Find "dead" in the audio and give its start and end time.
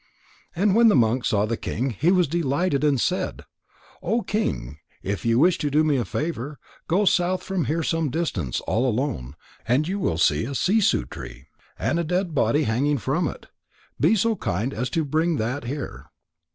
12.03-12.33